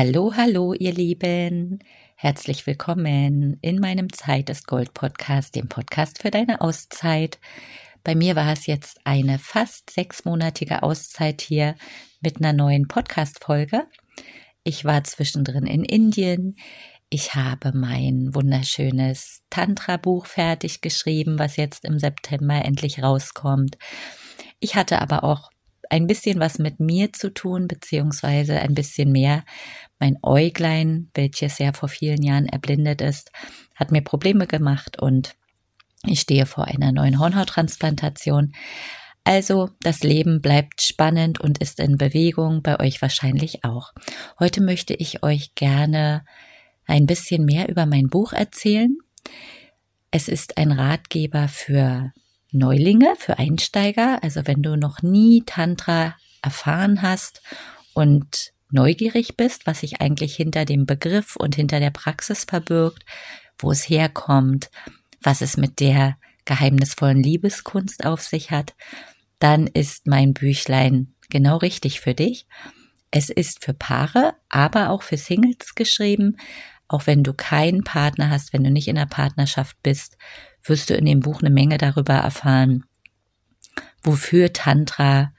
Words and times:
Hallo, 0.00 0.32
hallo, 0.36 0.74
ihr 0.74 0.92
Lieben. 0.92 1.80
Herzlich 2.14 2.68
willkommen 2.68 3.58
in 3.62 3.80
meinem 3.80 4.12
Zeit 4.12 4.48
ist 4.48 4.68
Gold 4.68 4.94
Podcast, 4.94 5.56
dem 5.56 5.68
Podcast 5.68 6.22
für 6.22 6.30
deine 6.30 6.60
Auszeit. 6.60 7.40
Bei 8.04 8.14
mir 8.14 8.36
war 8.36 8.52
es 8.52 8.66
jetzt 8.66 9.00
eine 9.02 9.40
fast 9.40 9.90
sechsmonatige 9.90 10.84
Auszeit 10.84 11.40
hier 11.40 11.74
mit 12.20 12.36
einer 12.36 12.52
neuen 12.52 12.86
Podcast-Folge. 12.86 13.88
Ich 14.62 14.84
war 14.84 15.02
zwischendrin 15.02 15.66
in 15.66 15.82
Indien. 15.82 16.54
Ich 17.10 17.34
habe 17.34 17.72
mein 17.74 18.32
wunderschönes 18.32 19.42
Tantra-Buch 19.50 20.26
fertig 20.26 20.80
geschrieben, 20.80 21.40
was 21.40 21.56
jetzt 21.56 21.84
im 21.84 21.98
September 21.98 22.64
endlich 22.64 23.02
rauskommt. 23.02 23.76
Ich 24.60 24.76
hatte 24.76 25.02
aber 25.02 25.24
auch 25.24 25.50
ein 25.90 26.06
bisschen 26.06 26.40
was 26.40 26.58
mit 26.58 26.80
mir 26.80 27.12
zu 27.12 27.32
tun, 27.32 27.68
beziehungsweise 27.68 28.60
ein 28.60 28.74
bisschen 28.74 29.10
mehr. 29.12 29.44
Mein 29.98 30.16
Äuglein, 30.22 31.08
welches 31.14 31.58
ja 31.58 31.72
vor 31.72 31.88
vielen 31.88 32.22
Jahren 32.22 32.46
erblindet 32.46 33.00
ist, 33.00 33.30
hat 33.74 33.90
mir 33.90 34.02
Probleme 34.02 34.46
gemacht 34.46 35.00
und 35.00 35.34
ich 36.04 36.20
stehe 36.20 36.46
vor 36.46 36.66
einer 36.66 36.92
neuen 36.92 37.18
Hornhauttransplantation. 37.18 38.52
Also 39.24 39.70
das 39.80 40.00
Leben 40.00 40.40
bleibt 40.40 40.80
spannend 40.80 41.40
und 41.40 41.58
ist 41.58 41.80
in 41.80 41.98
Bewegung, 41.98 42.62
bei 42.62 42.80
euch 42.80 43.02
wahrscheinlich 43.02 43.64
auch. 43.64 43.92
Heute 44.38 44.62
möchte 44.62 44.94
ich 44.94 45.22
euch 45.22 45.54
gerne 45.54 46.24
ein 46.86 47.04
bisschen 47.04 47.44
mehr 47.44 47.68
über 47.68 47.84
mein 47.84 48.08
Buch 48.08 48.32
erzählen. 48.32 48.96
Es 50.10 50.28
ist 50.28 50.56
ein 50.56 50.72
Ratgeber 50.72 51.48
für 51.48 52.12
Neulinge, 52.52 53.14
für 53.18 53.38
Einsteiger. 53.38 54.22
Also 54.22 54.46
wenn 54.46 54.62
du 54.62 54.76
noch 54.76 55.02
nie 55.02 55.42
Tantra 55.44 56.16
erfahren 56.42 57.02
hast 57.02 57.42
und 57.94 58.52
neugierig 58.70 59.36
bist, 59.36 59.66
was 59.66 59.80
sich 59.80 60.00
eigentlich 60.00 60.36
hinter 60.36 60.64
dem 60.64 60.86
Begriff 60.86 61.36
und 61.36 61.56
hinter 61.56 61.80
der 61.80 61.90
Praxis 61.90 62.44
verbirgt, 62.44 63.04
wo 63.58 63.70
es 63.70 63.88
herkommt, 63.88 64.70
was 65.22 65.40
es 65.40 65.56
mit 65.56 65.80
der 65.80 66.16
geheimnisvollen 66.44 67.22
Liebeskunst 67.22 68.06
auf 68.06 68.22
sich 68.22 68.50
hat, 68.50 68.74
dann 69.38 69.66
ist 69.66 70.06
mein 70.06 70.32
Büchlein 70.32 71.14
genau 71.30 71.58
richtig 71.58 72.00
für 72.00 72.14
dich. 72.14 72.46
Es 73.10 73.30
ist 73.30 73.64
für 73.64 73.74
Paare, 73.74 74.34
aber 74.48 74.90
auch 74.90 75.02
für 75.02 75.16
Singles 75.16 75.74
geschrieben. 75.74 76.36
Auch 76.88 77.06
wenn 77.06 77.22
du 77.22 77.34
keinen 77.34 77.84
Partner 77.84 78.30
hast, 78.30 78.52
wenn 78.52 78.64
du 78.64 78.70
nicht 78.70 78.88
in 78.88 78.96
einer 78.96 79.06
Partnerschaft 79.06 79.76
bist, 79.82 80.16
wirst 80.68 80.90
du 80.90 80.94
in 80.94 81.04
dem 81.04 81.20
Buch 81.20 81.40
eine 81.40 81.50
Menge 81.50 81.78
darüber 81.78 82.14
erfahren, 82.14 82.84
wofür 84.02 84.52
Tantra 84.52 85.32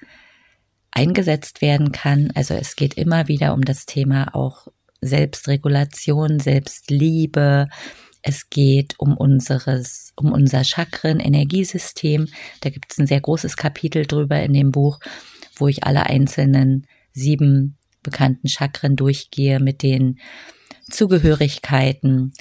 eingesetzt 0.91 1.61
werden 1.61 1.91
kann. 1.91 2.31
Also 2.35 2.53
es 2.53 2.75
geht 2.75 2.95
immer 2.95 3.27
wieder 3.27 3.53
um 3.53 3.61
das 3.61 3.85
Thema 3.85 4.35
auch 4.35 4.67
Selbstregulation, 5.01 6.39
Selbstliebe. 6.39 7.67
Es 8.21 8.49
geht 8.49 8.95
um 8.97 9.15
unseres, 9.15 10.11
um 10.15 10.31
unser 10.31 10.63
Chakren-Energiesystem. 10.63 12.27
Da 12.61 12.69
gibt 12.69 12.91
es 12.91 12.97
ein 12.97 13.07
sehr 13.07 13.21
großes 13.21 13.55
Kapitel 13.55 14.05
drüber 14.05 14.41
in 14.41 14.53
dem 14.53 14.71
Buch, 14.71 14.99
wo 15.55 15.67
ich 15.67 15.83
alle 15.85 16.05
einzelnen 16.05 16.85
sieben 17.11 17.77
bekannten 18.03 18.47
Chakren 18.47 18.95
durchgehe 18.95 19.59
mit 19.59 19.83
den 19.83 20.19
Zugehörigkeiten, 20.89 22.33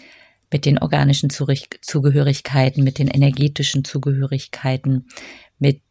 mit 0.51 0.65
den 0.65 0.79
organischen 0.79 1.31
Zugehörigkeiten, 1.31 2.85
mit 2.85 2.99
den 2.99 3.09
energetischen 3.09 3.85
Zugehörigkeiten, 3.85 5.07
mit 5.59 5.83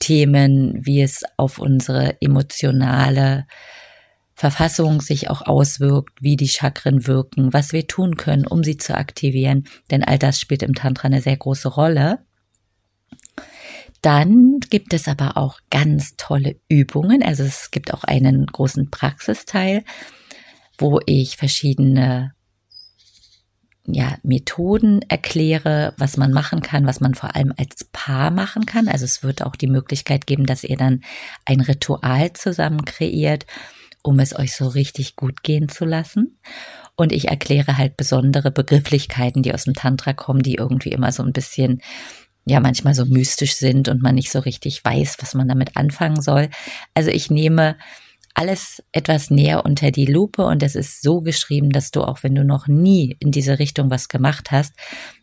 Themen, 0.00 0.84
wie 0.84 1.02
es 1.02 1.22
auf 1.36 1.58
unsere 1.58 2.20
emotionale 2.20 3.46
Verfassung 4.34 5.00
sich 5.00 5.30
auch 5.30 5.42
auswirkt, 5.42 6.20
wie 6.20 6.36
die 6.36 6.48
Chakren 6.48 7.06
wirken, 7.06 7.52
was 7.52 7.72
wir 7.72 7.86
tun 7.86 8.16
können, 8.16 8.46
um 8.46 8.64
sie 8.64 8.76
zu 8.76 8.96
aktivieren, 8.96 9.64
denn 9.90 10.02
all 10.02 10.18
das 10.18 10.40
spielt 10.40 10.64
im 10.64 10.74
Tantra 10.74 11.06
eine 11.06 11.20
sehr 11.22 11.36
große 11.36 11.68
Rolle. 11.68 12.18
Dann 14.02 14.58
gibt 14.68 14.92
es 14.92 15.08
aber 15.08 15.36
auch 15.36 15.60
ganz 15.70 16.16
tolle 16.16 16.56
Übungen, 16.68 17.22
also 17.22 17.44
es 17.44 17.70
gibt 17.70 17.94
auch 17.94 18.04
einen 18.04 18.44
großen 18.44 18.90
Praxisteil, 18.90 19.84
wo 20.76 21.00
ich 21.06 21.36
verschiedene 21.36 22.34
ja, 23.86 24.16
Methoden 24.22 25.02
erkläre, 25.08 25.92
was 25.98 26.16
man 26.16 26.32
machen 26.32 26.62
kann, 26.62 26.86
was 26.86 27.00
man 27.00 27.14
vor 27.14 27.36
allem 27.36 27.52
als 27.56 27.84
Paar 27.92 28.30
machen 28.30 28.64
kann. 28.64 28.88
Also 28.88 29.04
es 29.04 29.22
wird 29.22 29.42
auch 29.42 29.56
die 29.56 29.66
Möglichkeit 29.66 30.26
geben, 30.26 30.46
dass 30.46 30.64
ihr 30.64 30.76
dann 30.76 31.02
ein 31.44 31.60
Ritual 31.60 32.32
zusammen 32.32 32.84
kreiert, 32.84 33.46
um 34.02 34.18
es 34.20 34.38
euch 34.38 34.54
so 34.56 34.68
richtig 34.68 35.16
gut 35.16 35.42
gehen 35.42 35.68
zu 35.68 35.84
lassen. 35.84 36.38
Und 36.96 37.12
ich 37.12 37.28
erkläre 37.28 37.76
halt 37.76 37.96
besondere 37.96 38.50
Begrifflichkeiten, 38.50 39.42
die 39.42 39.52
aus 39.52 39.64
dem 39.64 39.74
Tantra 39.74 40.12
kommen, 40.14 40.42
die 40.42 40.54
irgendwie 40.54 40.90
immer 40.90 41.12
so 41.12 41.22
ein 41.22 41.32
bisschen 41.32 41.82
ja 42.46 42.60
manchmal 42.60 42.94
so 42.94 43.04
mystisch 43.06 43.54
sind 43.54 43.88
und 43.88 44.02
man 44.02 44.14
nicht 44.14 44.30
so 44.30 44.38
richtig 44.38 44.84
weiß, 44.84 45.16
was 45.20 45.34
man 45.34 45.48
damit 45.48 45.76
anfangen 45.76 46.20
soll. 46.22 46.48
Also 46.94 47.10
ich 47.10 47.30
nehme 47.30 47.76
alles 48.34 48.82
etwas 48.90 49.30
näher 49.30 49.64
unter 49.64 49.92
die 49.92 50.06
Lupe 50.06 50.44
und 50.44 50.62
es 50.62 50.74
ist 50.74 51.02
so 51.02 51.20
geschrieben, 51.20 51.70
dass 51.70 51.92
du 51.92 52.02
auch 52.02 52.22
wenn 52.22 52.34
du 52.34 52.44
noch 52.44 52.66
nie 52.66 53.16
in 53.20 53.30
diese 53.30 53.60
Richtung 53.60 53.90
was 53.90 54.08
gemacht 54.08 54.50
hast, 54.50 54.74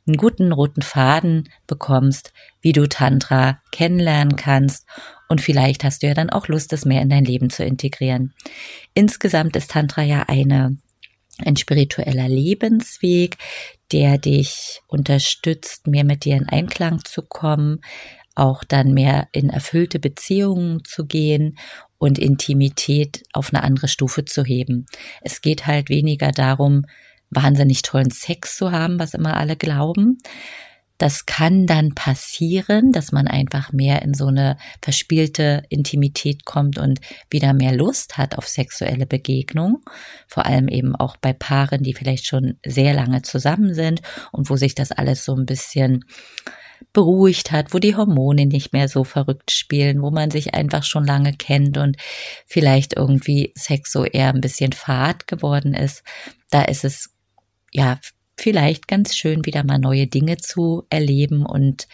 einen 0.08 0.16
guten 0.18 0.54
roten 0.54 0.82
Faden 0.82 1.50
bekommst, 1.68 2.34
wie 2.62 2.72
du 2.72 2.88
Tantra 2.88 3.60
kennenlernen 3.72 4.38
kannst 4.38 4.88
und 5.28 5.42
vielleicht 5.42 5.84
hast 5.84 6.04
du 6.04 6.08
ja 6.08 6.14
dann 6.14 6.30
auch 6.30 6.48
Lust, 6.48 6.72
es 6.74 6.86
mehr 6.86 7.02
in 7.02 7.10
dein 7.10 7.26
Leben 7.26 7.50
zu 7.50 7.64
integrieren. 7.66 8.34
Insgesamt 8.94 9.56
ist 9.58 9.72
Tantra 9.72 10.04
ja 10.04 10.24
eine 10.28 10.78
ein 11.44 11.56
spiritueller 11.56 12.28
Lebensweg, 12.28 13.38
der 13.92 14.18
dich 14.18 14.82
unterstützt, 14.88 15.88
mehr 15.88 16.04
mit 16.04 16.26
dir 16.26 16.36
in 16.36 16.48
Einklang 16.48 17.04
zu 17.04 17.24
kommen, 17.24 17.82
auch 18.36 18.64
dann 18.64 18.94
mehr 18.94 19.28
in 19.32 19.50
erfüllte 19.50 20.00
Beziehungen 20.00 20.84
zu 20.84 21.06
gehen 21.06 21.58
und 22.02 22.18
Intimität 22.18 23.22
auf 23.32 23.54
eine 23.54 23.62
andere 23.64 23.88
Stufe 23.88 24.26
zu 24.26 24.44
heben. 24.44 24.88
Es 25.22 25.40
geht 25.40 25.68
halt 25.68 25.90
weniger 25.90 26.32
darum, 26.32 26.86
wahnsinnig 27.30 27.84
tollen 27.84 28.10
Sex 28.10 28.58
zu 28.58 28.72
haben, 28.72 28.98
was 28.98 29.14
immer 29.14 29.38
alle 29.38 29.56
glauben. 29.56 30.18
Das 30.98 31.28
kann 31.28 31.68
dann 31.68 31.94
passieren, 31.94 32.92
dass 32.92 33.12
man 33.12 33.28
einfach 33.28 33.72
mehr 33.72 34.02
in 34.02 34.16
so 34.16 34.28
eine 34.28 34.58
verspielte 34.82 35.62
Intimität 35.70 36.44
kommt 36.44 36.80
und 36.80 37.00
wieder 37.30 37.54
mehr 37.54 37.76
Lust 37.76 38.18
hat 38.18 38.36
auf 38.36 38.48
sexuelle 38.48 39.06
Begegnung. 39.06 39.84
Vor 40.28 40.48
allem 40.48 40.70
eben 40.70 40.96
auch 40.96 41.18
bei 41.18 41.34
Paaren, 41.34 41.84
die 41.84 41.94
vielleicht 41.94 42.26
schon 42.26 42.58
sehr 42.66 42.96
lange 42.96 43.22
zusammen 43.22 43.76
sind 43.76 44.02
und 44.32 44.50
wo 44.50 44.56
sich 44.56 44.74
das 44.74 44.92
alles 44.92 45.24
so 45.24 45.36
ein 45.36 45.46
bisschen 45.46 46.04
beruhigt 46.94 47.52
hat, 47.52 47.74
wo 47.74 47.80
die 47.80 47.96
Hormone 47.96 48.46
nicht 48.46 48.74
mehr 48.74 48.88
so 48.88 49.04
verrückt 49.04 49.52
spielen, 49.52 50.02
wo 50.02 50.12
man 50.12 50.32
sich 50.32 50.54
einfach 50.54 50.84
schon 50.84 51.06
lange 51.06 51.34
kennt 51.34 51.78
und 51.78 51.98
vielleicht 52.46 52.98
irgendwie 52.98 53.54
Sex 53.56 53.92
so 53.92 54.06
eher 54.06 54.30
ein 54.30 54.42
bisschen 54.42 54.74
fad 54.74 55.28
geworden 55.28 55.74
ist, 55.74 56.04
da 56.50 56.64
ist 56.64 56.84
es 56.84 57.12
ja 57.72 58.00
vielleicht 58.38 58.88
ganz 58.88 59.16
schön 59.16 59.46
wieder 59.46 59.64
mal 59.64 59.80
neue 59.80 60.08
Dinge 60.08 60.38
zu 60.38 60.84
erleben 60.90 61.46
und 61.46 61.88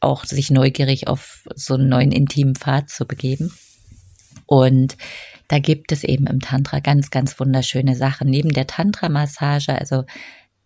auch 0.00 0.24
sich 0.24 0.50
neugierig 0.50 1.08
auf 1.08 1.44
so 1.54 1.74
einen 1.74 1.88
neuen 1.88 2.12
intimen 2.12 2.54
Pfad 2.54 2.90
zu 2.90 3.06
begeben. 3.06 3.52
Und 4.46 4.96
da 5.48 5.58
gibt 5.58 5.92
es 5.92 6.02
eben 6.02 6.26
im 6.26 6.40
Tantra 6.40 6.80
ganz, 6.80 7.10
ganz 7.10 7.38
wunderschöne 7.38 7.94
Sachen. 7.94 8.28
Neben 8.28 8.50
der 8.50 8.66
Tantra-Massage, 8.66 9.78
also 9.78 10.04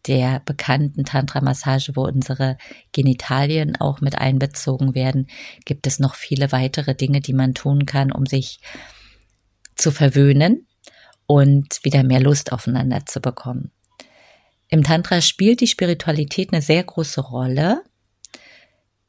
der 0.06 0.40
bekannten 0.44 1.04
Tantra-Massage, 1.04 1.96
wo 1.96 2.04
unsere 2.04 2.56
Genitalien 2.92 3.76
auch 3.76 4.00
mit 4.00 4.16
einbezogen 4.16 4.94
werden, 4.94 5.28
gibt 5.64 5.86
es 5.86 5.98
noch 5.98 6.14
viele 6.14 6.52
weitere 6.52 6.94
Dinge, 6.94 7.20
die 7.20 7.32
man 7.32 7.54
tun 7.54 7.86
kann, 7.86 8.12
um 8.12 8.26
sich 8.26 8.60
zu 9.74 9.90
verwöhnen 9.90 10.66
und 11.26 11.80
wieder 11.82 12.02
mehr 12.04 12.20
Lust 12.20 12.52
aufeinander 12.52 13.04
zu 13.06 13.20
bekommen. 13.20 13.72
Im 14.68 14.82
Tantra 14.82 15.20
spielt 15.20 15.60
die 15.60 15.66
Spiritualität 15.66 16.52
eine 16.52 16.62
sehr 16.62 16.82
große 16.82 17.20
Rolle. 17.20 17.82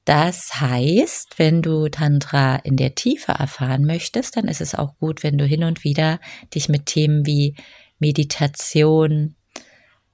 Das 0.06 0.62
heißt, 0.62 1.38
wenn 1.38 1.62
du 1.62 1.90
Tantra 1.90 2.58
in 2.58 2.78
der 2.78 2.96
Tiefe 2.96 3.34
erfahren 3.34 3.86
möchtest, 3.86 4.38
dann 4.38 4.48
ist 4.48 4.62
es 4.62 4.76
auch 4.76 4.98
gut, 5.00 5.24
wenn 5.24 5.38
du 5.38 5.46
hin 5.46 5.64
und 5.64 5.84
wieder 5.84 6.20
dich 6.54 6.70
mit 6.70 6.86
Themen 6.86 7.26
wie 7.26 7.56
Meditation, 8.00 9.36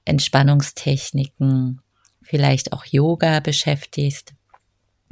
Entspannungstechniken, 0.04 1.80
vielleicht 2.22 2.72
auch 2.72 2.84
Yoga 2.84 3.40
beschäftigst. 3.40 4.34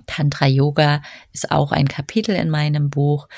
Tantra 0.07 0.47
Yoga 0.47 1.03
ist 1.33 1.51
auch 1.51 1.73
ein 1.73 1.89
Kapitel 1.89 2.35
in 2.35 2.51
meinem 2.51 2.91
Buch. 2.91 3.29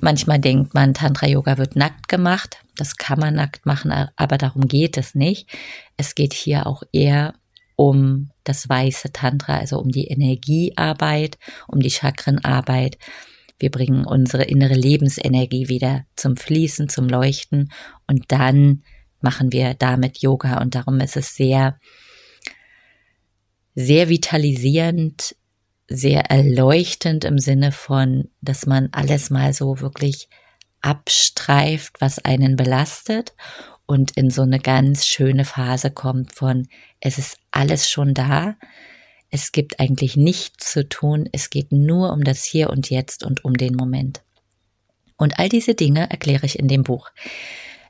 Manchmal 0.00 0.38
denkt 0.38 0.74
man, 0.74 0.92
Tantra 0.92 1.26
Yoga 1.26 1.56
wird 1.58 1.76
nackt 1.76 2.08
gemacht. 2.08 2.58
Das 2.76 2.96
kann 2.96 3.18
man 3.18 3.34
nackt 3.34 3.64
machen, 3.64 3.92
aber 4.16 4.36
darum 4.38 4.68
geht 4.68 4.98
es 4.98 5.14
nicht. 5.14 5.48
Es 5.96 6.14
geht 6.14 6.34
hier 6.34 6.66
auch 6.66 6.82
eher 6.92 7.34
um 7.76 8.30
das 8.44 8.68
weiße 8.68 9.12
Tantra, 9.12 9.58
also 9.58 9.78
um 9.78 9.90
die 9.90 10.06
Energiearbeit, 10.06 11.38
um 11.68 11.80
die 11.80 11.90
Chakrenarbeit, 11.90 12.98
Wir 13.58 13.70
bringen 13.70 14.04
unsere 14.04 14.44
innere 14.44 14.74
Lebensenergie 14.74 15.68
wieder 15.68 16.04
zum 16.14 16.36
Fließen, 16.36 16.88
zum 16.88 17.08
Leuchten 17.08 17.72
und 18.06 18.24
dann 18.28 18.82
machen 19.26 19.50
wir 19.50 19.74
damit 19.74 20.18
Yoga 20.18 20.60
und 20.60 20.76
darum 20.76 21.00
ist 21.00 21.16
es 21.16 21.34
sehr, 21.34 21.80
sehr 23.74 24.08
vitalisierend, 24.08 25.34
sehr 25.88 26.30
erleuchtend 26.30 27.24
im 27.24 27.40
Sinne 27.40 27.72
von, 27.72 28.28
dass 28.40 28.66
man 28.66 28.88
alles 28.92 29.28
mal 29.30 29.52
so 29.52 29.80
wirklich 29.80 30.28
abstreift, 30.80 32.00
was 32.00 32.24
einen 32.24 32.54
belastet 32.54 33.34
und 33.84 34.16
in 34.16 34.30
so 34.30 34.42
eine 34.42 34.60
ganz 34.60 35.08
schöne 35.08 35.44
Phase 35.44 35.90
kommt 35.90 36.32
von, 36.32 36.68
es 37.00 37.18
ist 37.18 37.38
alles 37.50 37.90
schon 37.90 38.14
da, 38.14 38.54
es 39.30 39.50
gibt 39.50 39.80
eigentlich 39.80 40.16
nichts 40.16 40.70
zu 40.70 40.88
tun, 40.88 41.28
es 41.32 41.50
geht 41.50 41.72
nur 41.72 42.12
um 42.12 42.22
das 42.22 42.44
Hier 42.44 42.70
und 42.70 42.90
Jetzt 42.90 43.24
und 43.24 43.44
um 43.44 43.54
den 43.54 43.74
Moment. 43.74 44.22
Und 45.16 45.40
all 45.40 45.48
diese 45.48 45.74
Dinge 45.74 46.08
erkläre 46.10 46.46
ich 46.46 46.60
in 46.60 46.68
dem 46.68 46.84
Buch. 46.84 47.10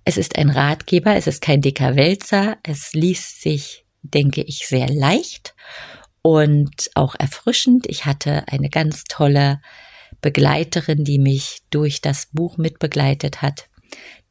Es 0.08 0.16
ist 0.16 0.38
ein 0.38 0.50
Ratgeber, 0.50 1.16
es 1.16 1.26
ist 1.26 1.42
kein 1.42 1.60
dicker 1.60 1.96
Wälzer, 1.96 2.58
es 2.62 2.92
liest 2.92 3.42
sich, 3.42 3.84
denke 4.02 4.40
ich, 4.40 4.68
sehr 4.68 4.88
leicht 4.88 5.56
und 6.22 6.90
auch 6.94 7.16
erfrischend. 7.18 7.86
Ich 7.88 8.04
hatte 8.04 8.44
eine 8.46 8.70
ganz 8.70 9.02
tolle 9.08 9.60
Begleiterin, 10.20 11.02
die 11.02 11.18
mich 11.18 11.62
durch 11.70 12.02
das 12.02 12.28
Buch 12.32 12.56
mitbegleitet 12.56 13.42
hat. 13.42 13.68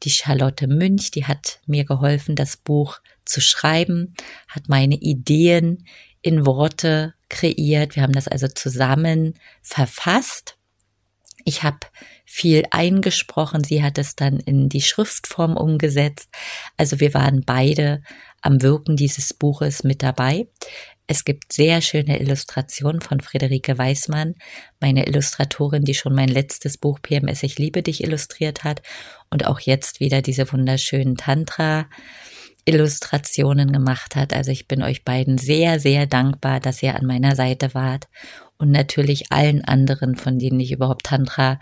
Die 0.02 0.08
Charlotte 0.08 0.66
Münch, 0.66 1.10
die 1.10 1.26
hat 1.26 1.60
mir 1.66 1.84
geholfen, 1.84 2.36
das 2.36 2.56
Buch 2.56 3.00
zu 3.26 3.42
schreiben, 3.42 4.14
hat 4.48 4.70
meine 4.70 4.94
Ideen 4.94 5.84
in 6.22 6.46
Worte 6.46 7.12
kreiert. 7.28 7.96
Wir 7.96 8.02
haben 8.02 8.14
das 8.14 8.28
also 8.28 8.48
zusammen 8.48 9.34
verfasst. 9.60 10.56
Ich 11.48 11.62
habe 11.62 11.78
viel 12.24 12.64
eingesprochen, 12.72 13.62
sie 13.62 13.80
hat 13.80 13.98
es 13.98 14.16
dann 14.16 14.40
in 14.40 14.68
die 14.68 14.82
Schriftform 14.82 15.56
umgesetzt. 15.56 16.28
Also 16.76 16.98
wir 16.98 17.14
waren 17.14 17.44
beide 17.46 18.02
am 18.42 18.62
Wirken 18.62 18.96
dieses 18.96 19.32
Buches 19.32 19.84
mit 19.84 20.02
dabei. 20.02 20.48
Es 21.06 21.24
gibt 21.24 21.52
sehr 21.52 21.82
schöne 21.82 22.18
Illustrationen 22.18 23.00
von 23.00 23.20
Friederike 23.20 23.78
Weismann, 23.78 24.34
meine 24.80 25.06
Illustratorin, 25.06 25.84
die 25.84 25.94
schon 25.94 26.16
mein 26.16 26.30
letztes 26.30 26.78
Buch 26.78 26.98
PMS 27.00 27.44
Ich 27.44 27.60
liebe 27.60 27.80
dich 27.80 28.02
illustriert 28.02 28.64
hat 28.64 28.82
und 29.30 29.46
auch 29.46 29.60
jetzt 29.60 30.00
wieder 30.00 30.22
diese 30.22 30.50
wunderschönen 30.52 31.16
Tantra 31.16 31.86
Illustrationen 32.64 33.70
gemacht 33.70 34.16
hat. 34.16 34.32
Also 34.32 34.50
ich 34.50 34.66
bin 34.66 34.82
euch 34.82 35.04
beiden 35.04 35.38
sehr, 35.38 35.78
sehr 35.78 36.08
dankbar, 36.08 36.58
dass 36.58 36.82
ihr 36.82 36.96
an 36.96 37.06
meiner 37.06 37.36
Seite 37.36 37.72
wart 37.72 38.08
und 38.58 38.70
natürlich 38.70 39.32
allen 39.32 39.64
anderen, 39.64 40.16
von 40.16 40.38
denen 40.38 40.60
ich 40.60 40.72
überhaupt 40.72 41.06
Tantra 41.06 41.58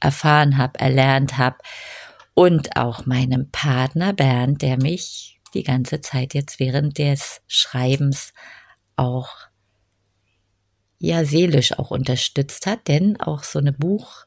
erfahren 0.00 0.56
habe, 0.56 0.78
erlernt 0.78 1.38
habe 1.38 1.58
und 2.34 2.76
auch 2.76 3.06
meinem 3.06 3.50
Partner 3.50 4.12
Bernd, 4.12 4.62
der 4.62 4.78
mich 4.78 5.40
die 5.54 5.62
ganze 5.62 6.00
Zeit 6.00 6.34
jetzt 6.34 6.60
während 6.60 6.98
des 6.98 7.42
Schreibens 7.46 8.32
auch 8.96 9.30
ja 10.98 11.24
seelisch 11.24 11.78
auch 11.78 11.90
unterstützt 11.90 12.66
hat, 12.66 12.86
denn 12.88 13.20
auch 13.20 13.42
so 13.42 13.58
eine 13.58 13.72
Buch, 13.72 14.26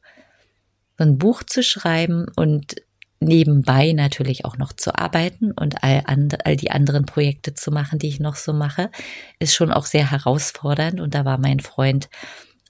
so 0.98 1.06
ein 1.06 1.18
Buch 1.18 1.44
zu 1.44 1.64
schreiben 1.64 2.26
und 2.36 2.76
nebenbei 3.24 3.92
natürlich 3.94 4.46
auch 4.46 4.58
noch 4.58 4.74
zu 4.74 4.98
arbeiten 4.98 5.52
und 5.52 5.84
all, 5.84 6.04
and, 6.06 6.46
all 6.46 6.56
die 6.56 6.72
anderen 6.72 7.06
Projekte 7.06 7.54
zu 7.54 7.72
machen, 7.72 8.00
die 8.00 8.08
ich 8.08 8.20
noch 8.20 8.36
so 8.36 8.54
mache, 8.54 8.92
ist 9.40 9.56
schon 9.56 9.72
auch 9.72 9.86
sehr 9.86 10.12
herausfordernd 10.12 11.00
und 11.00 11.16
da 11.16 11.26
war 11.26 11.38
mein 11.38 11.60
Freund 11.60 12.10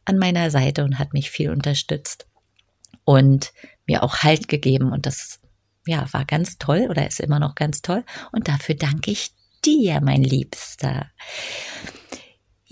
an 0.05 0.17
meiner 0.17 0.51
Seite 0.51 0.83
und 0.83 1.00
hat 1.00 1.13
mich 1.13 1.31
viel 1.31 1.50
unterstützt 1.50 2.27
und 3.05 3.53
mir 3.85 4.03
auch 4.03 4.19
Halt 4.19 4.47
gegeben 4.47 4.91
und 4.91 5.05
das 5.05 5.39
ja 5.85 6.05
war 6.11 6.25
ganz 6.25 6.57
toll 6.57 6.88
oder 6.89 7.05
ist 7.07 7.19
immer 7.19 7.39
noch 7.39 7.55
ganz 7.55 7.81
toll 7.81 8.03
und 8.31 8.47
dafür 8.47 8.75
danke 8.75 9.11
ich 9.11 9.31
dir, 9.65 10.01
mein 10.01 10.23
Liebster. 10.23 11.09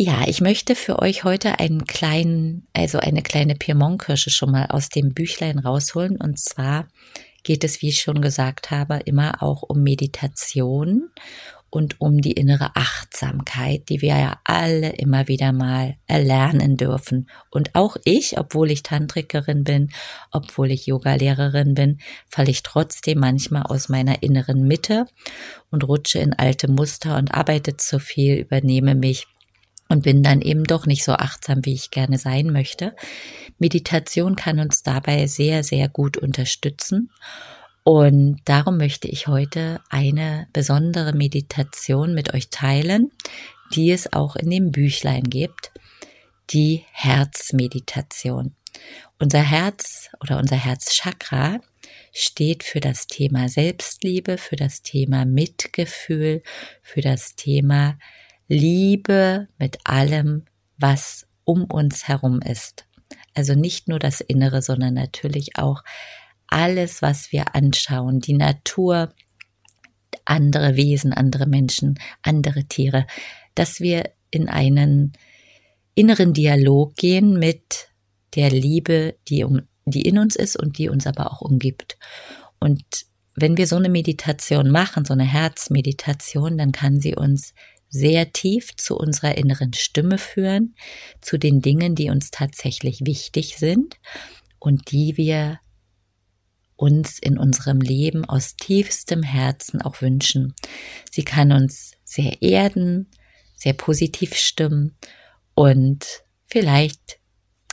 Ja, 0.04 0.24
ich 0.26 0.42
möchte 0.42 0.74
für 0.76 0.98
euch 0.98 1.24
heute 1.26 1.60
einen 1.60 1.86
kleinen, 1.86 2.68
also 2.74 2.98
eine 2.98 3.22
kleine 3.22 3.54
Piemont-Kirsche 3.54 4.32
schon 4.32 4.50
mal 4.50 4.66
aus 4.66 4.90
dem 4.90 5.14
Büchlein 5.14 5.60
rausholen. 5.60 6.18
Und 6.18 6.40
zwar 6.40 6.88
geht 7.44 7.64
es, 7.64 7.82
wie 7.82 7.90
ich 7.90 8.02
schon 8.02 8.22
gesagt 8.22 8.72
habe, 8.72 9.00
immer 9.06 9.42
auch 9.42 9.64
um 9.64 9.84
Meditation 9.84 11.10
und 11.72 12.02
um 12.02 12.20
die 12.20 12.34
innere 12.34 12.76
Achtsamkeit, 12.76 13.88
die 13.90 14.02
wir 14.02 14.18
ja 14.18 14.40
alle 14.44 14.90
immer 14.90 15.28
wieder 15.30 15.54
mal 15.54 15.96
erlernen 16.06 16.76
dürfen. 16.76 17.30
Und 17.50 17.74
auch 17.76 17.96
ich, 18.04 18.38
obwohl 18.38 18.70
ich 18.72 18.84
Tantrikerin 18.84 19.64
bin, 19.64 19.90
obwohl 20.32 20.70
ich 20.70 20.86
Yogalehrerin 20.86 21.74
bin, 21.74 22.00
falle 22.28 22.52
ich 22.52 22.62
trotzdem 22.62 23.20
manchmal 23.20 23.64
aus 23.64 23.88
meiner 23.88 24.22
inneren 24.22 24.68
Mitte 24.68 25.06
und 25.72 25.88
rutsche 25.88 26.20
in 26.20 26.34
alte 26.34 26.70
Muster 26.70 27.18
und 27.18 27.34
arbeite 27.34 27.78
zu 27.78 28.00
viel, 28.00 28.36
übernehme 28.36 28.94
mich 28.94 29.28
und 29.92 30.04
bin 30.04 30.24
dann 30.24 30.42
eben 30.42 30.64
doch 30.64 30.86
nicht 30.86 31.04
so 31.04 31.12
achtsam, 31.12 31.66
wie 31.66 31.74
ich 31.74 31.92
gerne 31.92 32.18
sein 32.18 32.48
möchte. 32.48 32.96
Meditation 33.60 34.38
kann 34.38 34.60
uns 34.60 34.84
dabei 34.84 35.28
sehr, 35.28 35.66
sehr 35.66 35.90
gut 35.90 36.16
unterstützen. 36.16 37.12
Und 37.84 38.40
darum 38.46 38.78
möchte 38.78 39.10
ich 39.10 39.28
heute 39.28 39.82
eine 39.90 40.48
besondere 40.54 41.12
Meditation 41.12 42.14
mit 42.14 42.34
euch 42.34 42.50
teilen, 42.50 43.12
die 43.74 43.92
es 43.92 44.14
auch 44.14 44.38
in 44.38 44.50
dem 44.50 44.72
Büchlein 44.72 45.24
gibt, 45.24 45.72
die 46.52 46.86
Herzmeditation. 46.94 48.56
Unser 49.20 49.42
Herz 49.42 50.10
oder 50.22 50.38
unser 50.38 50.56
Herzchakra 50.56 51.60
steht 52.14 52.64
für 52.64 52.80
das 52.80 53.08
Thema 53.08 53.50
Selbstliebe, 53.50 54.38
für 54.38 54.56
das 54.56 54.84
Thema 54.84 55.26
Mitgefühl, 55.26 56.44
für 56.82 57.02
das 57.02 57.36
Thema 57.36 57.98
Liebe 58.52 59.48
mit 59.58 59.80
allem, 59.86 60.44
was 60.78 61.26
um 61.46 61.64
uns 61.64 62.10
herum 62.10 62.42
ist. 62.42 62.86
Also 63.34 63.56
nicht 63.56 63.88
nur 63.88 63.98
das 63.98 64.20
Innere, 64.20 64.62
sondern 64.62 64.94
natürlich 64.94 65.58
auch 65.58 65.84
alles, 66.48 67.02
was 67.02 67.32
wir 67.32 67.56
anschauen, 67.56 68.20
die 68.20 68.34
Natur, 68.34 69.14
andere 70.26 70.76
Wesen, 70.76 71.14
andere 71.14 71.46
Menschen, 71.46 71.98
andere 72.24 72.66
Tiere, 72.66 73.08
dass 73.56 73.80
wir 73.80 74.12
in 74.32 74.50
einen 74.50 75.14
inneren 75.96 76.34
Dialog 76.34 76.98
gehen 76.98 77.40
mit 77.40 77.88
der 78.36 78.50
Liebe, 78.50 79.16
die, 79.30 79.46
um, 79.46 79.62
die 79.86 80.02
in 80.02 80.20
uns 80.20 80.36
ist 80.36 80.58
und 80.58 80.78
die 80.78 80.90
uns 80.90 81.08
aber 81.08 81.32
auch 81.32 81.40
umgibt. 81.40 81.98
Und 82.60 82.84
wenn 83.34 83.56
wir 83.56 83.66
so 83.66 83.78
eine 83.78 83.88
Meditation 83.88 84.72
machen, 84.72 85.06
so 85.06 85.14
eine 85.14 85.24
Herzmeditation, 85.24 86.58
dann 86.58 86.74
kann 86.74 87.00
sie 87.00 87.16
uns 87.16 87.54
sehr 87.92 88.32
tief 88.32 88.76
zu 88.78 88.98
unserer 88.98 89.38
inneren 89.38 89.74
Stimme 89.74 90.18
führen, 90.18 90.76
zu 91.20 91.38
den 91.38 91.62
Dingen, 91.62 91.94
die 91.94 92.10
uns 92.10 92.32
tatsächlich 92.32 93.02
wichtig 93.06 93.58
sind 93.58 93.98
und 94.60 94.92
die 94.92 95.18
wir 95.18 95.60
uns 96.78 97.20
in 97.20 97.38
unserem 97.38 97.80
Leben 97.80 98.26
aus 98.26 98.56
tiefstem 98.56 99.22
Herzen 99.22 99.82
auch 99.82 100.02
wünschen. 100.02 100.56
Sie 101.12 101.24
kann 101.24 101.52
uns 101.52 101.92
sehr 102.04 102.42
erden, 102.42 103.12
sehr 103.56 103.74
positiv 103.74 104.36
stimmen 104.36 104.98
und 105.54 106.24
vielleicht 106.48 107.20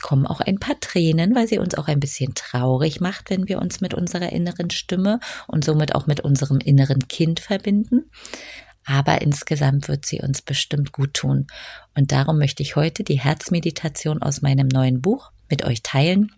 kommen 0.01 0.27
auch 0.27 0.41
ein 0.41 0.59
paar 0.59 0.79
Tränen, 0.79 1.35
weil 1.35 1.47
sie 1.47 1.59
uns 1.59 1.75
auch 1.75 1.87
ein 1.87 1.99
bisschen 1.99 2.33
traurig 2.35 3.01
macht, 3.01 3.29
wenn 3.29 3.47
wir 3.47 3.59
uns 3.59 3.81
mit 3.81 3.93
unserer 3.93 4.31
inneren 4.31 4.69
Stimme 4.69 5.19
und 5.47 5.65
somit 5.65 5.95
auch 5.95 6.07
mit 6.07 6.21
unserem 6.21 6.59
inneren 6.59 7.07
Kind 7.07 7.39
verbinden. 7.39 8.09
Aber 8.89 9.21
insgesamt 9.21 9.87
wird 9.87 10.07
sie 10.07 10.19
uns 10.19 10.41
bestimmt 10.41 10.91
gut 10.91 11.13
tun. 11.13 11.45
Und 11.95 12.11
darum 12.11 12.39
möchte 12.39 12.63
ich 12.63 12.75
heute 12.75 13.03
die 13.03 13.19
Herzmeditation 13.19 14.23
aus 14.23 14.41
meinem 14.41 14.67
neuen 14.67 14.99
Buch 14.99 15.31
mit 15.47 15.63
euch 15.63 15.83
teilen. 15.83 16.31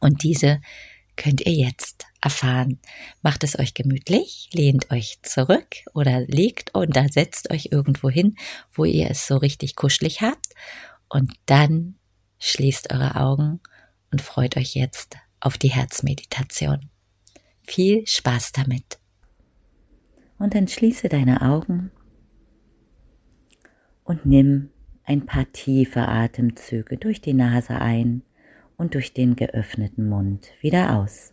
Und 0.00 0.24
diese 0.24 0.60
könnt 1.14 1.42
ihr 1.42 1.52
jetzt 1.52 2.06
erfahren. 2.20 2.80
Macht 3.22 3.44
es 3.44 3.56
euch 3.56 3.74
gemütlich, 3.74 4.48
lehnt 4.52 4.90
euch 4.90 5.20
zurück 5.22 5.76
oder 5.94 6.22
legt 6.22 6.74
oder 6.74 7.06
setzt 7.08 7.52
euch 7.52 7.68
irgendwo 7.70 8.10
hin, 8.10 8.34
wo 8.72 8.84
ihr 8.84 9.08
es 9.08 9.28
so 9.28 9.36
richtig 9.36 9.76
kuschelig 9.76 10.20
habt 10.20 10.48
und 11.08 11.32
dann 11.46 11.94
schließt 12.40 12.92
eure 12.92 13.14
Augen 13.14 13.60
und 14.10 14.20
freut 14.20 14.56
euch 14.56 14.74
jetzt 14.74 15.16
auf 15.38 15.58
die 15.58 15.70
Herzmeditation. 15.70 16.90
Viel 17.62 18.04
Spaß 18.04 18.50
damit. 18.50 18.98
Und 20.38 20.54
dann 20.54 20.68
schließe 20.68 21.08
deine 21.08 21.42
Augen 21.42 21.90
und 24.04 24.26
nimm 24.26 24.70
ein 25.04 25.26
paar 25.26 25.50
tiefe 25.52 26.08
Atemzüge 26.08 26.96
durch 26.96 27.20
die 27.20 27.34
Nase 27.34 27.80
ein 27.80 28.22
und 28.76 28.94
durch 28.94 29.12
den 29.14 29.36
geöffneten 29.36 30.08
Mund 30.08 30.50
wieder 30.60 30.96
aus. 30.96 31.32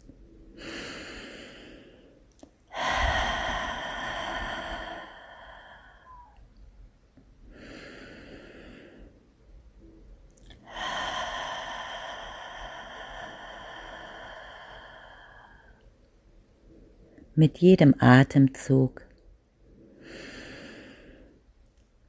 Mit 17.34 17.60
jedem 17.60 17.96
Atemzug 17.98 19.04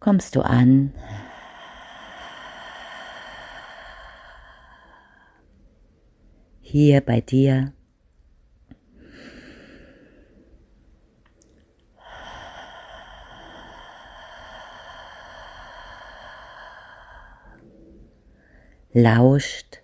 kommst 0.01 0.35
du 0.35 0.41
an. 0.41 0.93
Hier 6.61 7.01
bei 7.03 7.21
dir. 7.21 7.73
Lauscht 18.93 19.81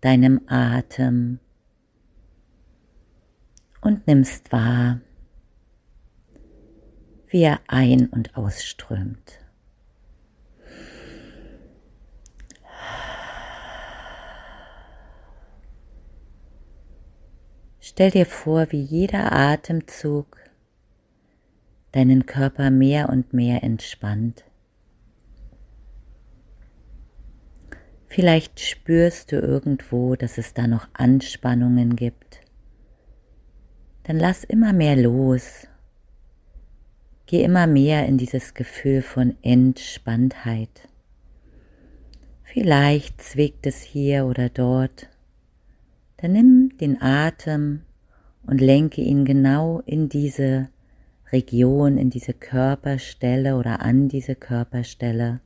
deinem 0.00 0.40
Atem 0.48 1.38
und 3.88 4.06
nimmst 4.06 4.52
wahr, 4.52 5.00
wie 7.28 7.40
er 7.40 7.60
ein- 7.68 8.08
und 8.08 8.36
ausströmt. 8.36 9.40
Stell 17.80 18.10
dir 18.10 18.26
vor, 18.26 18.70
wie 18.72 18.82
jeder 18.82 19.32
Atemzug 19.32 20.36
deinen 21.92 22.26
Körper 22.26 22.70
mehr 22.70 23.08
und 23.08 23.32
mehr 23.32 23.62
entspannt. 23.64 24.44
Vielleicht 28.06 28.60
spürst 28.60 29.32
du 29.32 29.36
irgendwo, 29.36 30.14
dass 30.14 30.36
es 30.36 30.52
da 30.52 30.66
noch 30.66 30.88
Anspannungen 30.92 31.96
gibt. 31.96 32.47
Dann 34.08 34.18
lass 34.18 34.42
immer 34.42 34.72
mehr 34.72 34.96
los. 34.96 35.68
Geh 37.26 37.44
immer 37.44 37.68
mehr 37.68 38.06
in 38.06 38.18
dieses 38.18 38.54
Gefühl 38.54 39.02
von 39.02 39.36
Entspanntheit. 39.42 40.88
Vielleicht 42.42 43.22
zwickt 43.22 43.64
es 43.64 43.80
hier 43.82 44.26
oder 44.26 44.48
dort. 44.48 45.08
Dann 46.16 46.32
nimm 46.32 46.76
den 46.80 47.00
Atem 47.00 47.82
und 48.44 48.60
lenke 48.60 49.02
ihn 49.02 49.24
genau 49.24 49.82
in 49.86 50.08
diese 50.08 50.70
Region, 51.30 51.98
in 51.98 52.10
diese 52.10 52.32
Körperstelle 52.32 53.54
oder 53.54 53.82
an 53.82 54.08
diese 54.08 54.34
Körperstelle 54.34 55.40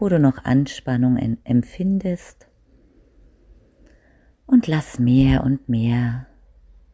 wo 0.00 0.08
du 0.08 0.18
noch 0.18 0.44
Anspannung 0.44 1.18
empfindest. 1.44 2.46
Und 4.46 4.66
lass 4.66 4.98
mehr 4.98 5.44
und 5.44 5.68
mehr 5.68 6.26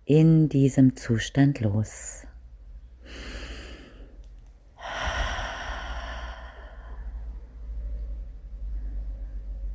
in 0.07 0.49
diesem 0.49 0.97
Zustand 0.97 1.61
los. 1.61 2.23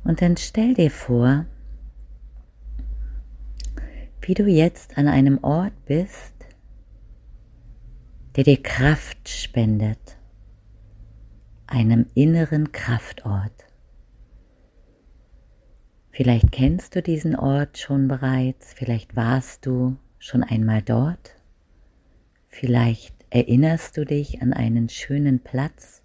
Und 0.02 0.20
dann 0.20 0.36
stell 0.36 0.74
dir 0.74 0.90
vor, 0.90 1.46
wie 4.22 4.34
du 4.34 4.46
jetzt 4.46 4.98
an 4.98 5.06
einem 5.06 5.38
Ort 5.44 5.74
bist, 5.84 6.34
der 8.34 8.42
dir 8.42 8.60
Kraft 8.60 9.28
spendet 9.28 10.16
einem 11.72 12.06
inneren 12.14 12.70
Kraftort. 12.72 13.64
Vielleicht 16.10 16.52
kennst 16.52 16.94
du 16.94 17.02
diesen 17.02 17.34
Ort 17.34 17.78
schon 17.78 18.08
bereits, 18.08 18.74
vielleicht 18.74 19.16
warst 19.16 19.64
du 19.64 19.96
schon 20.22 20.44
einmal 20.44 20.82
dort, 20.82 21.34
vielleicht 22.46 23.12
erinnerst 23.30 23.96
du 23.96 24.04
dich 24.04 24.40
an 24.40 24.52
einen 24.52 24.88
schönen 24.88 25.40
Platz, 25.40 26.00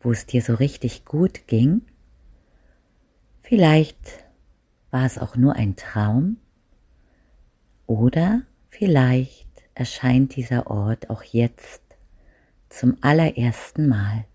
wo 0.00 0.12
es 0.12 0.26
dir 0.26 0.42
so 0.42 0.54
richtig 0.54 1.06
gut 1.06 1.46
ging, 1.46 1.80
vielleicht 3.40 4.26
war 4.90 5.06
es 5.06 5.16
auch 5.16 5.34
nur 5.34 5.56
ein 5.56 5.76
Traum. 5.76 6.36
Oder 7.86 8.42
vielleicht 8.68 9.48
erscheint 9.74 10.36
dieser 10.36 10.66
Ort 10.66 11.08
auch 11.08 11.22
jetzt 11.22 11.80
zum 12.68 12.98
allerersten 13.00 13.88
Mal. 13.88 14.26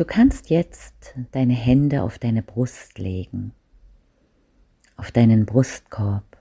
Du 0.00 0.06
kannst 0.06 0.48
jetzt 0.48 1.14
deine 1.30 1.52
Hände 1.52 2.02
auf 2.02 2.18
deine 2.18 2.42
Brust 2.42 2.98
legen, 2.98 3.52
auf 4.96 5.12
deinen 5.12 5.44
Brustkorb. 5.44 6.38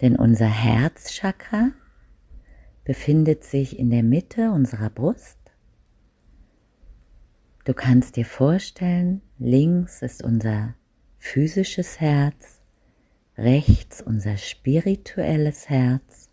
Denn 0.00 0.16
unser 0.16 0.48
Herzchakra 0.48 1.70
befindet 2.82 3.44
sich 3.44 3.78
in 3.78 3.88
der 3.90 4.02
Mitte 4.02 4.50
unserer 4.50 4.90
Brust. 4.90 5.38
Du 7.66 7.72
kannst 7.72 8.16
dir 8.16 8.26
vorstellen, 8.26 9.22
links 9.38 10.02
ist 10.02 10.24
unser 10.24 10.74
physisches 11.18 12.00
Herz, 12.00 12.62
rechts 13.38 14.02
unser 14.02 14.38
spirituelles 14.38 15.68
Herz 15.68 16.30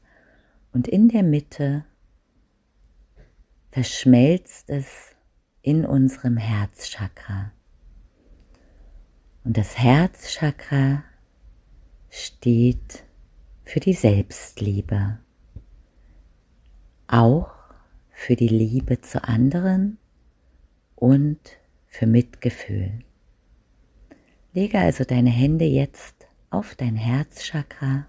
und 0.73 0.87
in 0.87 1.09
der 1.09 1.21
Mitte 1.21 1.85
verschmelzt 3.79 4.69
es 4.69 5.15
in 5.61 5.85
unserem 5.85 6.35
Herzchakra. 6.35 7.53
Und 9.45 9.55
das 9.55 9.77
Herzchakra 9.77 11.05
steht 12.09 13.05
für 13.63 13.79
die 13.79 13.93
Selbstliebe, 13.93 15.19
auch 17.07 17.51
für 18.09 18.35
die 18.35 18.49
Liebe 18.49 18.99
zu 18.99 19.23
anderen 19.23 19.97
und 20.97 21.39
für 21.87 22.05
Mitgefühl. 22.05 22.99
Lege 24.51 24.77
also 24.77 25.05
deine 25.05 25.29
Hände 25.29 25.63
jetzt 25.63 26.27
auf 26.49 26.75
dein 26.75 26.97
Herzchakra 26.97 28.07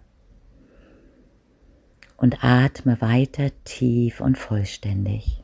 und 2.17 2.43
atme 2.43 3.01
weiter 3.01 3.53
tief 3.63 4.21
und 4.21 4.37
vollständig. 4.37 5.40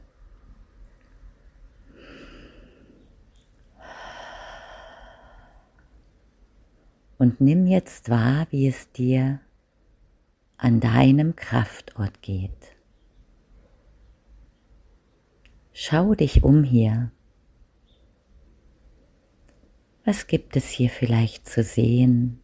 Und 7.18 7.40
nimm 7.40 7.66
jetzt 7.66 8.10
wahr, 8.10 8.46
wie 8.50 8.68
es 8.68 8.92
dir 8.92 9.40
an 10.58 10.80
deinem 10.80 11.34
Kraftort 11.36 12.20
geht. 12.22 12.76
Schau 15.72 16.14
dich 16.14 16.42
um 16.42 16.62
hier. 16.62 17.10
Was 20.04 20.26
gibt 20.26 20.56
es 20.56 20.68
hier 20.68 20.88
vielleicht 20.88 21.48
zu 21.48 21.62
sehen 21.62 22.40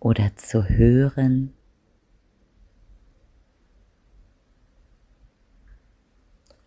oder 0.00 0.36
zu 0.36 0.68
hören? 0.68 1.52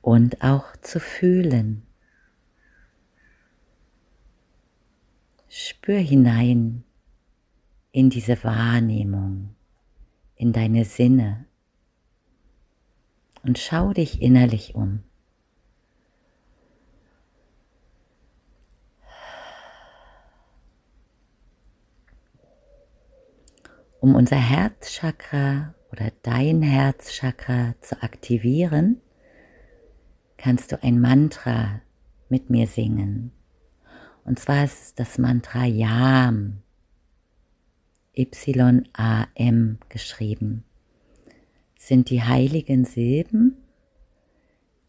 Und 0.02 0.42
auch 0.42 0.76
zu 0.78 1.00
fühlen. 1.00 1.89
Spür 5.52 5.98
hinein 5.98 6.84
in 7.92 8.12
diese 8.12 8.44
Wahrnehmung, 8.44 9.56
in 10.36 10.54
deine 10.54 10.86
Sinne 10.86 11.48
und 13.42 13.58
schau 13.58 13.92
dich 13.92 14.22
innerlich 14.22 14.76
um. 14.76 15.04
Um 24.00 24.14
unser 24.16 24.38
Herzchakra 24.38 25.74
oder 25.92 26.12
dein 26.22 26.62
Herzchakra 26.62 27.74
zu 27.82 28.04
aktivieren, 28.04 29.02
kannst 30.38 30.72
du 30.72 30.82
ein 30.84 31.02
Mantra 31.02 31.82
mit 32.30 32.52
mir 32.52 32.68
singen. 32.68 33.32
Und 34.30 34.38
zwar 34.38 34.64
ist 34.64 34.80
es 34.80 34.94
das 34.94 35.18
Mantra 35.18 35.66
Yam, 35.66 36.62
Y-A-M 38.16 39.80
geschrieben, 39.90 40.64
sind 41.80 42.12
die 42.12 42.22
heiligen 42.22 42.86
Silben, 42.86 43.58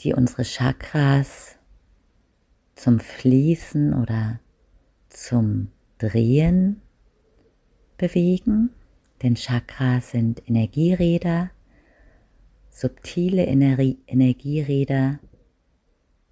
die 0.00 0.12
unsere 0.12 0.42
Chakras 0.42 1.56
zum 2.75 3.00
Fließen 3.00 3.94
oder 3.94 4.40
zum 5.09 5.68
Drehen 5.97 6.82
bewegen, 7.97 8.68
denn 9.23 9.37
Chakras 9.37 10.11
sind 10.11 10.47
Energieräder 10.50 11.50
subtile 12.68 13.47
Energieräder 13.47 15.18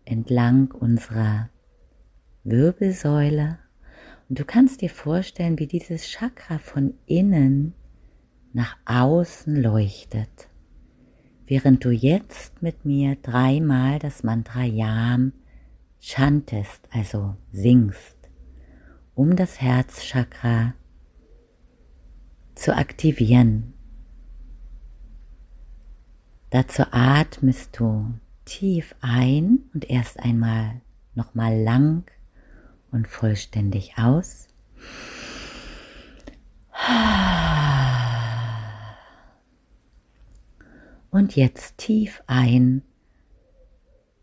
entlang 0.05 0.73
unserer 0.73 1.49
Wirbelsäule 2.50 3.59
und 4.28 4.38
du 4.38 4.45
kannst 4.45 4.83
dir 4.83 4.90
vorstellen, 4.90 5.59
wie 5.59 5.67
dieses 5.67 6.07
Chakra 6.07 6.59
von 6.59 6.95
innen 7.07 7.75
nach 8.52 8.76
außen 8.85 9.57
leuchtet, 9.62 10.49
während 11.47 11.85
du 11.85 11.90
jetzt 11.90 12.62
mit 12.62 12.85
mir 12.85 13.17
dreimal 13.17 13.99
das 13.99 14.23
Mantra 14.23 14.64
Yam 14.64 15.33
chantest, 16.00 16.88
also 16.90 17.37
singst, 17.52 18.17
um 19.14 19.37
das 19.37 19.61
Herzchakra 19.61 20.75
zu 22.55 22.75
aktivieren. 22.76 23.75
Dazu 26.50 26.85
atmest 26.90 27.78
du 27.78 28.14
tief 28.45 28.95
ein 29.00 29.61
und 29.75 29.88
erst 29.90 30.19
einmal 30.21 30.81
nochmal 31.14 31.61
lang 31.61 32.05
und 32.90 33.09
vollständig 33.09 33.99
aus. 33.99 34.49
Und 41.11 41.37
jetzt 41.37 41.78
tief 41.78 42.23
ein, 42.26 42.83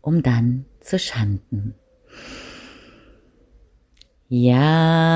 um 0.00 0.22
dann 0.22 0.66
zu 0.80 0.98
schanden. 0.98 1.74
Ja. 4.28 5.06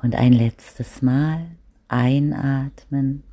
Und 0.00 0.14
ein 0.14 0.32
letztes 0.32 1.02
Mal 1.02 1.48
einatmen. 1.88 3.24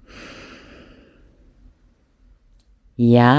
Ja. 2.98 3.36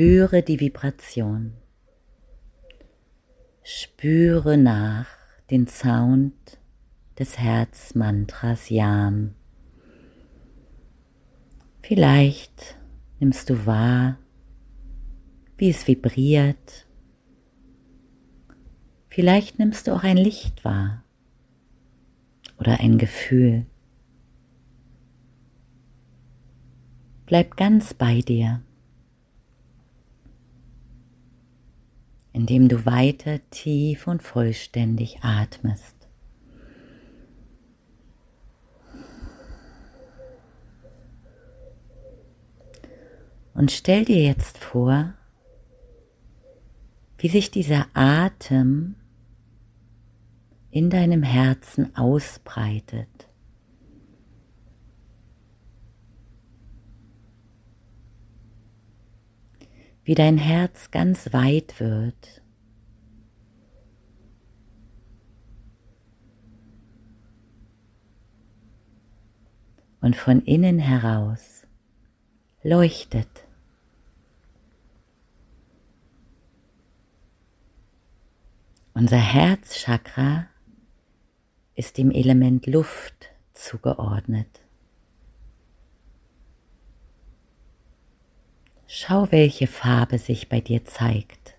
Spüre 0.00 0.42
die 0.42 0.60
Vibration. 0.60 1.52
Spüre 3.62 4.56
nach 4.56 5.04
den 5.50 5.66
Sound 5.66 6.32
des 7.18 7.38
Herzmantras 7.38 8.70
Yam. 8.70 9.34
Vielleicht 11.82 12.78
nimmst 13.18 13.50
du 13.50 13.66
wahr, 13.66 14.16
wie 15.58 15.68
es 15.68 15.86
vibriert. 15.86 16.86
Vielleicht 19.10 19.58
nimmst 19.58 19.86
du 19.86 19.92
auch 19.92 20.02
ein 20.02 20.16
Licht 20.16 20.64
wahr 20.64 21.04
oder 22.58 22.80
ein 22.80 22.96
Gefühl. 22.96 23.66
Bleib 27.26 27.58
ganz 27.58 27.92
bei 27.92 28.20
dir. 28.20 28.62
Indem 32.32 32.68
du 32.68 32.86
weiter 32.86 33.40
tief 33.50 34.06
und 34.06 34.22
vollständig 34.22 35.18
atmest. 35.22 35.96
Und 43.54 43.70
stell 43.72 44.04
dir 44.04 44.22
jetzt 44.22 44.58
vor, 44.58 45.12
wie 47.18 47.28
sich 47.28 47.50
dieser 47.50 47.86
Atem 47.92 48.94
in 50.70 50.88
deinem 50.88 51.22
Herzen 51.22 51.94
ausbreitet. 51.96 53.19
Wie 60.10 60.16
dein 60.16 60.38
Herz 60.38 60.90
ganz 60.90 61.32
weit 61.32 61.78
wird. 61.78 62.42
Und 70.00 70.16
von 70.16 70.42
innen 70.42 70.80
heraus 70.80 71.62
leuchtet. 72.64 73.28
Unser 78.94 79.16
Herzchakra 79.16 80.48
ist 81.76 81.98
dem 81.98 82.10
Element 82.10 82.66
Luft 82.66 83.30
zugeordnet. 83.52 84.59
Schau, 88.92 89.30
welche 89.30 89.68
Farbe 89.68 90.18
sich 90.18 90.48
bei 90.48 90.60
dir 90.60 90.84
zeigt. 90.84 91.54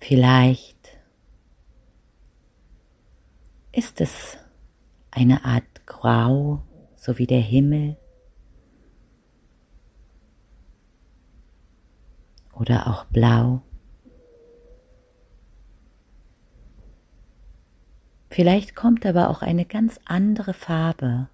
Vielleicht 0.00 0.88
ist 3.70 4.00
es 4.00 4.36
eine 5.12 5.44
Art 5.44 5.86
Grau, 5.86 6.62
so 6.96 7.16
wie 7.18 7.28
der 7.28 7.40
Himmel. 7.40 7.96
Oder 12.54 12.88
auch 12.88 13.04
Blau. 13.04 13.62
Vielleicht 18.30 18.74
kommt 18.74 19.06
aber 19.06 19.30
auch 19.30 19.42
eine 19.42 19.64
ganz 19.64 20.00
andere 20.06 20.54
Farbe 20.54 21.28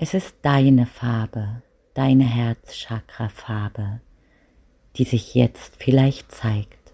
Es 0.00 0.14
ist 0.14 0.36
deine 0.42 0.86
Farbe, 0.86 1.60
deine 1.94 2.22
Herzchakra-Farbe, 2.22 4.00
die 4.94 5.02
sich 5.02 5.34
jetzt 5.34 5.74
vielleicht 5.82 6.30
zeigt. 6.30 6.92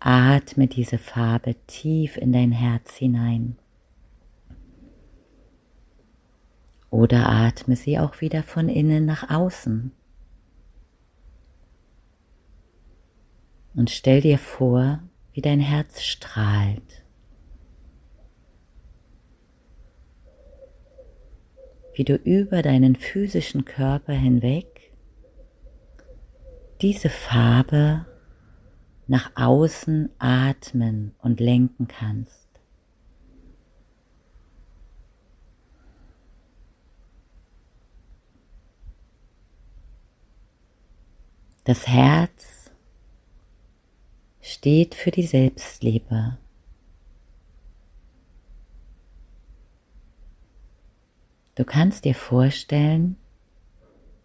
Atme 0.00 0.68
diese 0.68 0.96
Farbe 0.96 1.54
tief 1.66 2.16
in 2.16 2.32
dein 2.32 2.50
Herz 2.50 2.96
hinein. 2.96 3.58
Oder 6.88 7.28
atme 7.28 7.76
sie 7.76 7.98
auch 7.98 8.22
wieder 8.22 8.42
von 8.42 8.70
innen 8.70 9.04
nach 9.04 9.28
außen. 9.28 9.92
Und 13.74 13.90
stell 13.90 14.22
dir 14.22 14.38
vor, 14.38 15.00
wie 15.34 15.42
dein 15.42 15.60
Herz 15.60 16.02
strahlt. 16.02 17.05
Wie 21.96 22.04
du 22.04 22.14
über 22.14 22.60
deinen 22.60 22.94
physischen 22.94 23.64
Körper 23.64 24.12
hinweg 24.12 24.92
diese 26.82 27.08
Farbe 27.08 28.04
nach 29.06 29.30
außen 29.34 30.10
atmen 30.18 31.14
und 31.22 31.40
lenken 31.40 31.88
kannst. 31.88 32.46
Das 41.64 41.88
Herz 41.88 42.70
steht 44.42 44.94
für 44.94 45.10
die 45.10 45.26
Selbstliebe. 45.26 46.36
Du 51.56 51.64
kannst 51.64 52.04
dir 52.04 52.14
vorstellen, 52.14 53.16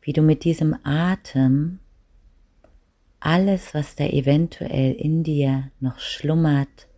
wie 0.02 0.12
du 0.12 0.22
mit 0.22 0.44
diesem 0.44 0.76
Atem 0.84 1.80
alles, 3.22 3.74
was 3.74 3.96
da 3.96 4.04
eventuell 4.04 4.92
in 4.92 5.24
dir 5.24 5.72
noch 5.80 5.98
schlummert 6.00 6.90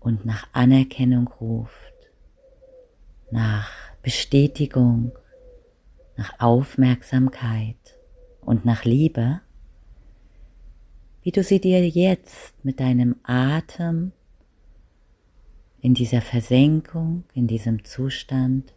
und 0.00 0.26
nach 0.26 0.48
Anerkennung 0.52 1.28
ruft, 1.28 1.94
nach 3.30 3.70
Bestätigung, 4.02 5.12
nach 6.16 6.40
Aufmerksamkeit 6.40 8.00
und 8.40 8.64
nach 8.64 8.84
Liebe, 8.84 9.40
wie 11.22 11.30
du 11.30 11.44
sie 11.44 11.60
dir 11.60 11.86
jetzt 11.88 12.52
mit 12.64 12.80
deinem 12.80 13.14
Atem 13.22 14.10
in 15.80 15.94
dieser 15.94 16.20
Versenkung, 16.20 17.22
in 17.32 17.46
diesem 17.46 17.84
Zustand 17.84 18.73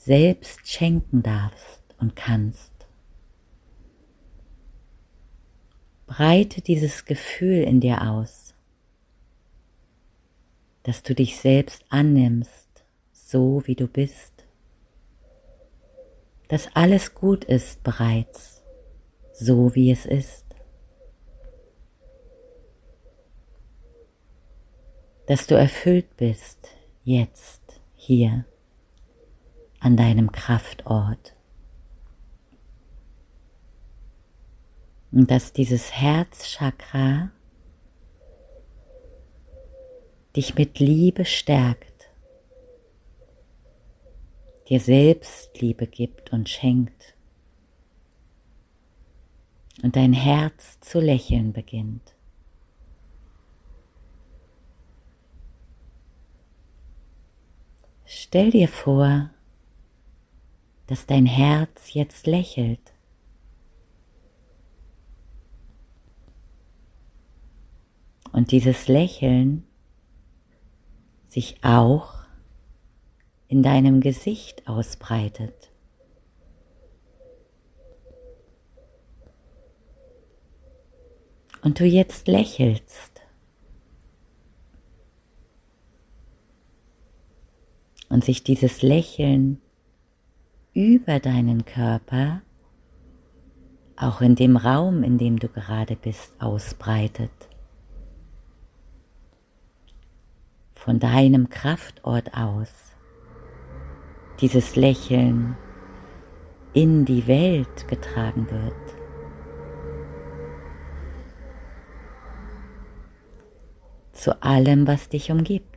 selbst 0.00 0.66
schenken 0.66 1.22
darfst 1.22 1.82
und 1.98 2.16
kannst. 2.16 2.72
Breite 6.06 6.62
dieses 6.62 7.04
Gefühl 7.04 7.62
in 7.62 7.80
dir 7.80 8.10
aus, 8.10 8.54
dass 10.84 11.02
du 11.02 11.14
dich 11.14 11.36
selbst 11.36 11.84
annimmst, 11.90 12.68
so 13.12 13.62
wie 13.66 13.74
du 13.74 13.86
bist, 13.86 14.46
dass 16.48 16.74
alles 16.74 17.14
gut 17.14 17.44
ist 17.44 17.82
bereits, 17.84 18.62
so 19.34 19.74
wie 19.74 19.90
es 19.90 20.06
ist, 20.06 20.46
dass 25.26 25.46
du 25.46 25.56
erfüllt 25.56 26.16
bist 26.16 26.70
jetzt 27.04 27.80
hier 27.94 28.46
an 29.80 29.96
deinem 29.96 30.30
Kraftort. 30.30 31.34
Und 35.10 35.30
dass 35.30 35.52
dieses 35.52 35.92
Herzchakra 35.92 37.32
dich 40.36 40.54
mit 40.54 40.78
Liebe 40.78 41.24
stärkt, 41.24 42.10
dir 44.68 44.78
selbst 44.78 45.60
Liebe 45.60 45.88
gibt 45.88 46.32
und 46.32 46.48
schenkt 46.48 47.16
und 49.82 49.96
dein 49.96 50.12
Herz 50.12 50.78
zu 50.80 51.00
lächeln 51.00 51.52
beginnt. 51.52 52.14
Stell 58.04 58.50
dir 58.50 58.68
vor, 58.68 59.30
dass 60.90 61.06
dein 61.06 61.24
Herz 61.24 61.94
jetzt 61.94 62.26
lächelt. 62.26 62.80
Und 68.32 68.50
dieses 68.50 68.88
Lächeln 68.88 69.68
sich 71.28 71.62
auch 71.62 72.24
in 73.46 73.62
deinem 73.62 74.00
Gesicht 74.00 74.66
ausbreitet. 74.66 75.70
Und 81.62 81.78
du 81.78 81.84
jetzt 81.84 82.26
lächelst. 82.26 83.20
Und 88.08 88.24
sich 88.24 88.42
dieses 88.42 88.82
Lächeln 88.82 89.62
über 90.74 91.18
deinen 91.18 91.64
Körper, 91.64 92.42
auch 93.96 94.20
in 94.20 94.34
dem 94.34 94.56
Raum, 94.56 95.02
in 95.02 95.18
dem 95.18 95.38
du 95.38 95.48
gerade 95.48 95.96
bist, 95.96 96.40
ausbreitet. 96.40 97.30
Von 100.72 100.98
deinem 100.98 101.50
Kraftort 101.50 102.34
aus 102.34 102.72
dieses 104.40 104.76
Lächeln 104.76 105.56
in 106.72 107.04
die 107.04 107.26
Welt 107.26 107.88
getragen 107.88 108.50
wird. 108.50 108.74
Zu 114.12 114.42
allem, 114.42 114.86
was 114.86 115.08
dich 115.08 115.30
umgibt. 115.30 115.69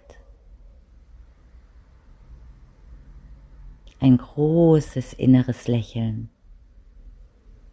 Ein 4.04 4.18
großes 4.18 5.14
inneres 5.14 5.70
Lächeln 5.70 6.30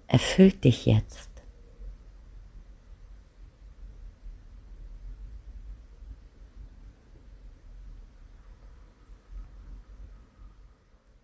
erfüllt 0.06 0.62
dich 0.62 0.86
jetzt. 0.86 1.28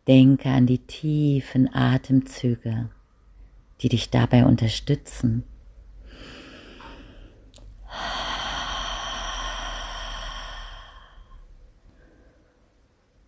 Denke 0.08 0.48
an 0.48 0.66
die 0.66 0.78
tiefen 0.78 1.72
Atemzüge, 1.72 2.90
die 3.82 3.88
dich 3.88 4.10
dabei 4.10 4.44
unterstützen. 4.44 5.44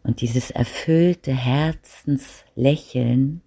Und 0.08 0.20
dieses 0.22 0.50
erfüllte 0.50 1.34
Herzenslächeln 1.34 3.42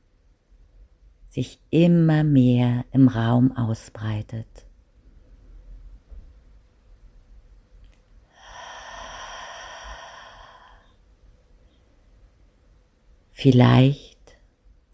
sich 1.28 1.60
immer 1.72 2.24
mehr 2.24 2.86
im 2.92 3.08
Raum 3.08 3.58
ausbreitet. 3.58 4.46
Vielleicht 13.32 14.38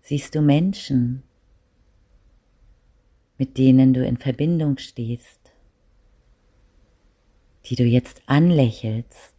siehst 0.03 0.35
du 0.35 0.41
Menschen, 0.41 1.23
mit 3.37 3.57
denen 3.57 3.93
du 3.93 4.05
in 4.05 4.15
Verbindung 4.15 4.77
stehst, 4.77 5.51
die 7.65 7.75
du 7.75 7.83
jetzt 7.83 8.21
anlächelst 8.25 9.36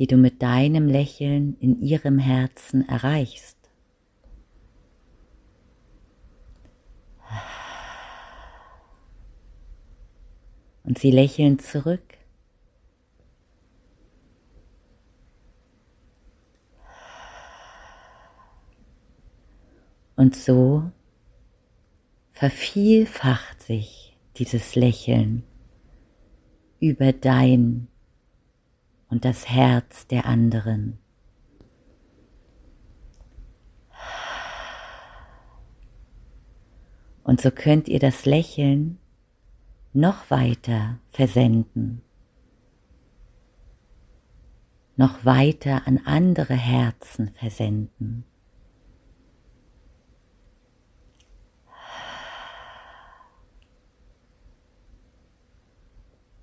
die 0.00 0.06
du 0.06 0.16
mit 0.16 0.40
deinem 0.40 0.88
Lächeln 0.88 1.58
in 1.60 1.82
ihrem 1.82 2.18
Herzen 2.18 2.88
erreichst. 2.88 3.58
Und 10.84 10.98
sie 10.98 11.10
lächeln 11.10 11.58
zurück. 11.58 12.16
Und 20.16 20.34
so 20.34 20.90
vervielfacht 22.30 23.62
sich 23.62 24.16
dieses 24.38 24.76
Lächeln 24.76 25.42
über 26.80 27.12
dein 27.12 27.89
und 29.10 29.24
das 29.24 29.48
Herz 29.48 30.06
der 30.06 30.24
anderen. 30.26 30.98
Und 37.24 37.40
so 37.40 37.50
könnt 37.50 37.88
ihr 37.88 37.98
das 37.98 38.24
Lächeln 38.24 38.98
noch 39.92 40.30
weiter 40.30 40.98
versenden, 41.10 42.02
noch 44.96 45.24
weiter 45.24 45.86
an 45.86 46.00
andere 46.04 46.54
Herzen 46.54 47.30
versenden. 47.30 48.24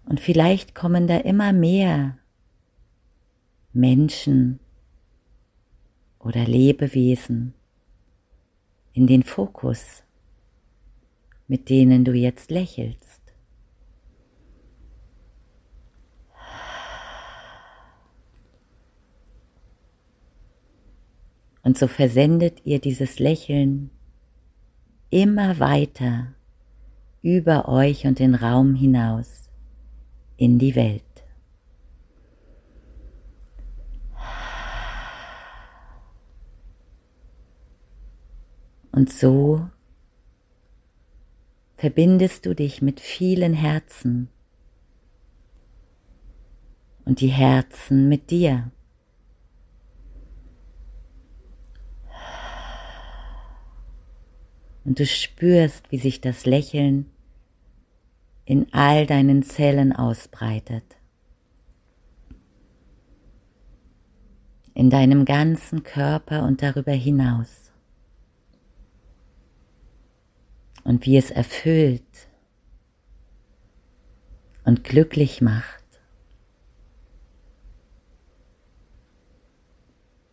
Und 0.06 0.22
vielleicht 0.22 0.74
kommen 0.74 1.06
da 1.08 1.18
immer 1.18 1.52
mehr 1.52 2.18
Menschen 3.78 4.60
oder 6.20 6.46
Lebewesen 6.46 7.54
in 8.94 9.06
den 9.06 9.24
Fokus, 9.24 10.04
mit 11.48 11.70
denen 11.70 12.04
du 12.04 12.14
jetzt 12.14 12.50
lächelst. 12.50 13.22
Und 21.64 21.78
so 21.78 21.88
versendet 21.88 22.66
ihr 22.66 22.80
dieses 22.80 23.20
Lächeln 23.20 23.92
immer 25.10 25.60
weiter 25.60 26.34
über 27.22 27.68
euch 27.68 28.08
und 28.08 28.20
den 28.20 28.36
Raum 28.36 28.74
hinaus 28.74 29.50
in 30.38 30.60
die 30.60 30.76
Welt. 30.76 31.07
Und 38.98 39.14
so 39.14 39.70
verbindest 41.76 42.48
du 42.48 42.56
dich 42.56 42.82
mit 42.82 43.00
vielen 43.00 43.54
Herzen 43.54 44.28
und 47.06 47.22
die 47.22 47.28
Herzen 47.28 48.10
mit 48.10 48.32
dir. 48.32 48.72
Und 54.84 54.98
du 54.98 55.06
spürst, 55.06 55.92
wie 55.92 56.00
sich 56.00 56.20
das 56.20 56.48
Lächeln 56.48 57.06
in 58.46 58.74
all 58.74 59.06
deinen 59.06 59.44
Zellen 59.44 59.94
ausbreitet. 59.94 60.98
In 64.74 64.90
deinem 64.90 65.24
ganzen 65.24 65.84
Körper 65.84 66.48
und 66.48 66.64
darüber 66.64 66.94
hinaus. 66.94 67.67
Und 70.88 71.06
wie 71.06 71.18
es 71.18 71.30
erfüllt 71.30 72.02
und 74.64 74.84
glücklich 74.84 75.42
macht. 75.42 75.84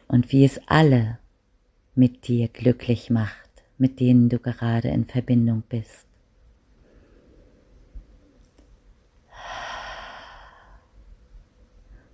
Und 0.09 0.33
wie 0.33 0.45
es 0.45 0.59
alle 0.67 1.19
mit 1.95 2.29
dir 2.29 2.49
glücklich 2.49 3.11
macht 3.11 3.45
mit 3.79 4.01
denen 4.01 4.29
du 4.29 4.39
gerade 4.39 4.89
in 4.89 5.05
Verbindung 5.05 5.63
bist. 5.69 6.07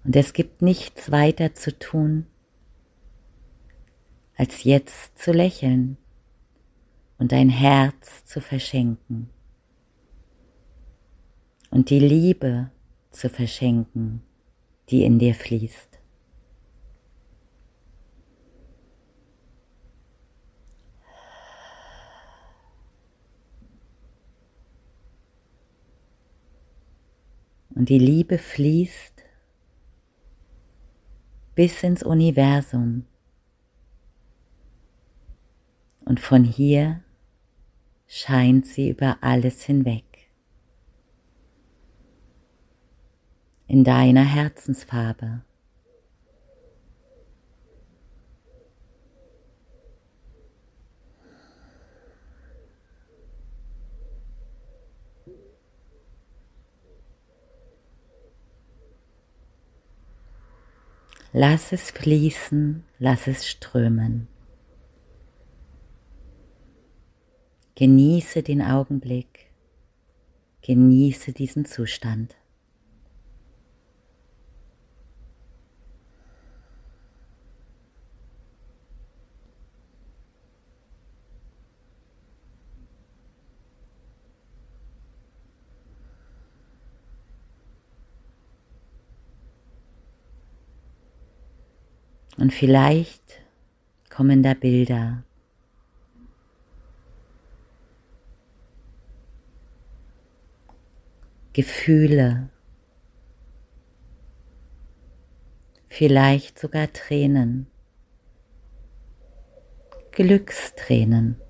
Und 0.05 0.16
es 0.16 0.33
gibt 0.33 0.62
nichts 0.62 1.11
weiter 1.11 1.55
zu 1.55 1.79
tun, 1.79 2.26
als 4.37 4.64
jetzt 4.64 5.18
zu 5.18 5.33
lächeln 5.33 5.98
und 7.20 7.33
dein 7.33 7.50
Herz 7.50 8.24
zu 8.24 8.40
verschenken 8.40 9.28
und 11.70 11.90
die 11.90 12.00
Liebe 12.00 12.70
zu 13.11 13.28
verschenken, 13.28 14.22
die 14.88 15.04
in 15.04 15.18
dir 15.18 15.35
fließt. 15.35 15.98
Und 27.74 27.88
die 27.88 27.98
Liebe 27.98 28.38
fließt 28.38 29.22
bis 31.54 31.83
ins 31.83 32.02
Universum. 32.02 33.04
Und 36.04 36.18
von 36.18 36.44
hier 36.44 37.02
scheint 38.12 38.66
sie 38.66 38.90
über 38.90 39.18
alles 39.20 39.62
hinweg. 39.62 40.05
In 43.68 43.85
deiner 43.85 44.25
Herzensfarbe. 44.25 45.42
Lass 61.33 61.70
es 61.70 61.92
fließen, 61.92 62.83
lass 62.99 63.29
es 63.29 63.49
strömen. 63.49 64.27
Genieße 67.81 68.43
den 68.43 68.61
Augenblick, 68.61 69.51
genieße 70.61 71.33
diesen 71.33 71.64
Zustand. 71.64 72.37
Und 92.37 92.53
vielleicht 92.53 93.40
kommen 94.11 94.43
da 94.43 94.53
Bilder. 94.53 95.25
Gefühle, 101.52 102.48
vielleicht 105.88 106.58
sogar 106.58 106.92
Tränen, 106.92 107.66
Glückstränen. 110.12 111.40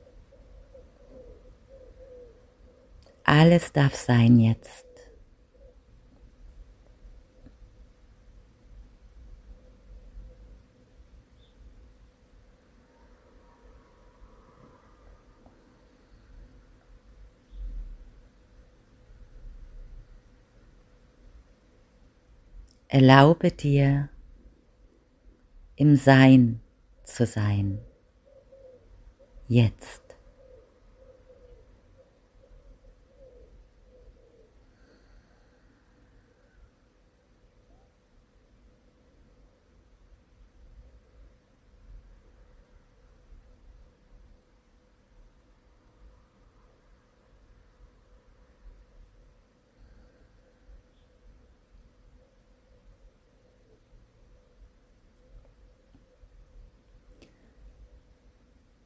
Alles 3.24 3.72
darf 3.72 3.94
sein 3.94 4.38
jetzt. 4.40 4.89
Erlaube 22.92 23.52
dir, 23.52 24.08
im 25.76 25.94
Sein 25.94 26.60
zu 27.04 27.24
sein. 27.24 27.78
Jetzt. 29.46 30.09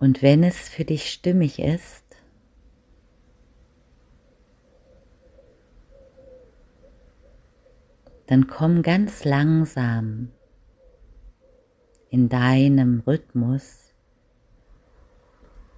Und 0.05 0.21
wenn 0.21 0.45
es 0.45 0.69
für 0.69 0.85
dich 0.85 1.11
stimmig 1.11 1.59
ist, 1.59 2.05
dann 8.27 8.47
komm 8.47 8.83
ganz 8.83 9.25
langsam 9.25 10.31
in 12.11 12.29
deinem 12.29 13.03
Rhythmus 13.07 13.95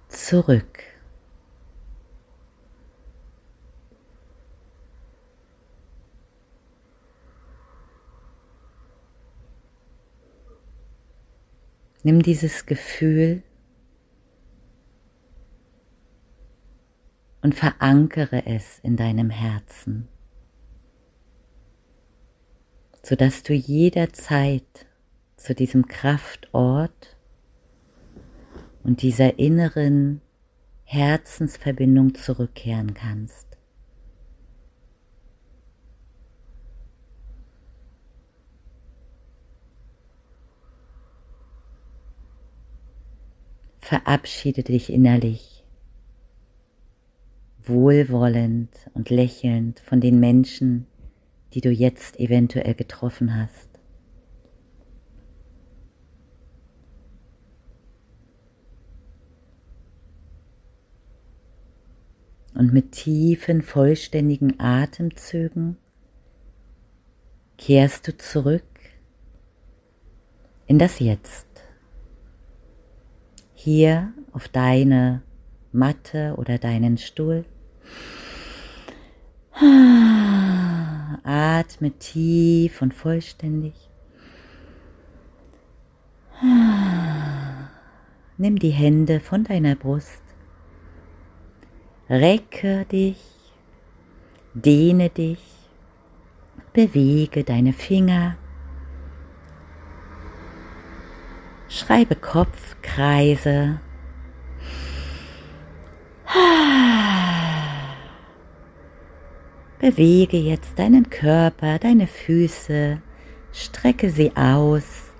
zurück. 0.09 0.83
Nimm 12.03 12.21
dieses 12.21 12.65
Gefühl 12.65 13.41
und 17.47 17.55
verankere 17.55 18.45
es 18.45 18.79
in 18.79 18.97
deinem 18.97 19.29
Herzen, 19.29 20.09
sodass 23.01 23.41
du 23.41 23.53
jederzeit 23.53 24.85
zu 25.37 25.55
diesem 25.55 25.87
Kraftort 25.87 27.15
und 28.83 29.01
dieser 29.01 29.39
inneren 29.39 30.19
Herzensverbindung 30.83 32.15
zurückkehren 32.15 32.93
kannst. 32.93 33.47
Verabschiede 43.79 44.63
dich 44.63 44.91
innerlich 44.91 45.56
wohlwollend 47.69 48.69
und 48.93 49.09
lächelnd 49.09 49.79
von 49.79 50.01
den 50.01 50.19
Menschen, 50.19 50.87
die 51.53 51.61
du 51.61 51.69
jetzt 51.69 52.19
eventuell 52.19 52.73
getroffen 52.73 53.35
hast. 53.35 53.67
Und 62.53 62.73
mit 62.73 62.91
tiefen, 62.93 63.61
vollständigen 63.61 64.59
Atemzügen 64.59 65.77
kehrst 67.57 68.07
du 68.07 68.17
zurück 68.17 68.63
in 70.65 70.79
das 70.79 70.99
Jetzt. 70.99 71.47
Hier 73.53 74.11
auf 74.31 74.47
deine 74.47 75.21
Matte 75.71 76.35
oder 76.37 76.57
deinen 76.57 76.97
Stuhl. 76.97 77.45
Atme 81.23 81.91
tief 81.91 82.81
und 82.81 82.93
vollständig. 82.93 83.73
Nimm 88.37 88.59
die 88.59 88.69
Hände 88.69 89.19
von 89.19 89.43
deiner 89.43 89.75
Brust. 89.75 90.21
Recke 92.09 92.85
dich, 92.85 93.17
dehne 94.53 95.09
dich, 95.09 95.39
bewege 96.71 97.43
deine 97.43 97.73
Finger. 97.73 98.37
Schreibe 101.67 102.15
Kopfkreise. 102.15 103.81
Bewege 109.79 110.37
jetzt 110.37 110.79
deinen 110.79 111.09
Körper, 111.09 111.77
deine 111.77 112.07
Füße, 112.07 113.01
strecke 113.51 114.09
sie 114.09 114.35
aus 114.35 115.11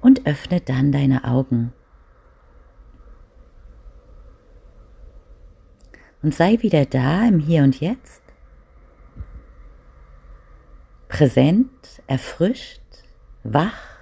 und 0.00 0.26
öffne 0.26 0.60
dann 0.60 0.90
deine 0.90 1.24
Augen. 1.24 1.72
Und 6.22 6.34
sei 6.34 6.58
wieder 6.60 6.86
da 6.86 7.26
im 7.26 7.40
Hier 7.40 7.62
und 7.62 7.80
Jetzt, 7.80 8.22
präsent, 11.08 11.70
erfrischt, 12.06 12.80
wach. 13.42 13.98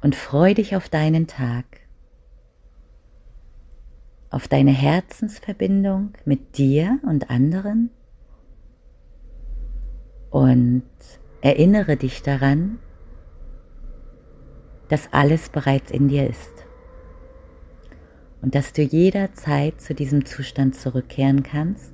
Und 0.00 0.14
freu 0.14 0.54
dich 0.54 0.76
auf 0.76 0.88
deinen 0.88 1.26
Tag, 1.26 1.64
auf 4.30 4.48
deine 4.48 4.72
Herzensverbindung 4.72 6.12
mit 6.24 6.58
dir 6.58 6.98
und 7.02 7.30
anderen 7.30 7.90
und 10.30 10.82
erinnere 11.40 11.96
dich 11.96 12.22
daran, 12.22 12.78
dass 14.88 15.12
alles 15.12 15.48
bereits 15.48 15.90
in 15.90 16.08
dir 16.08 16.28
ist 16.28 16.66
und 18.42 18.54
dass 18.54 18.72
du 18.72 18.82
jederzeit 18.82 19.80
zu 19.80 19.94
diesem 19.94 20.24
Zustand 20.24 20.74
zurückkehren 20.74 21.42
kannst, 21.42 21.92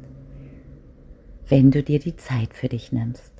wenn 1.47 1.71
du 1.71 1.83
dir 1.83 1.99
die 1.99 2.17
Zeit 2.17 2.55
für 2.55 2.69
dich 2.69 2.93
nimmst. 2.93 3.33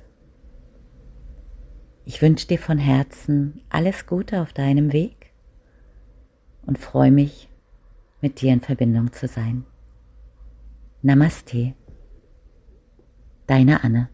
Ich 2.05 2.21
wünsche 2.21 2.47
dir 2.47 2.59
von 2.59 2.77
Herzen 2.77 3.61
alles 3.69 4.05
Gute 4.05 4.41
auf 4.41 4.53
deinem 4.53 4.93
Weg 4.93 5.31
und 6.65 6.77
freue 6.77 7.11
mich, 7.11 7.49
mit 8.21 8.41
dir 8.41 8.53
in 8.53 8.61
Verbindung 8.61 9.11
zu 9.13 9.27
sein. 9.27 9.65
Namaste, 11.01 11.75
deine 13.47 13.83
Anne. 13.83 14.09